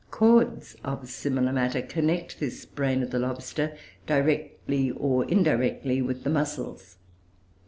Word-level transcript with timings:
Cords 0.09 0.75
of 0.83 1.07
similar 1.07 1.53
matter 1.53 1.79
connect 1.83 2.39
his 2.39 2.65
brain 2.65 3.03
of 3.03 3.11
the 3.11 3.19
lobster, 3.19 3.77
directly 4.07 4.89
or 4.89 5.25
indirectly, 5.25 6.01
with 6.01 6.23
the 6.23 6.29
muscles. 6.31 6.97